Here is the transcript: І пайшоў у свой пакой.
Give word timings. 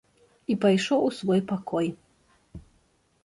І 0.51 0.55
пайшоў 0.63 1.03
у 1.09 1.11
свой 1.17 1.41
пакой. 1.51 1.87